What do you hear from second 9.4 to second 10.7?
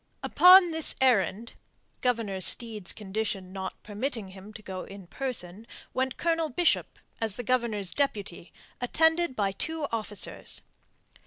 two officers.